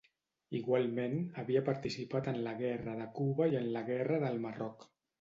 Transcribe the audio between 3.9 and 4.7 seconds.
guerra del